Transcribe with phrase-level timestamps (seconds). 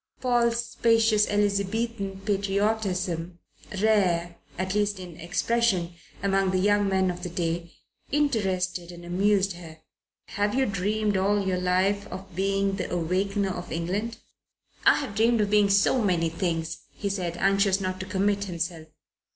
[0.19, 3.37] Paul's spacious Elizabethan patriotism,
[3.83, 5.93] rare at least in expression
[6.23, 7.71] among the young men of the day,
[8.11, 9.77] interested and amused her.
[10.29, 14.17] "Have you dreamed all your life of being the Awakener of England?"
[14.87, 18.87] "I have dreamed of being so many things," he said, anxious not to commit himself.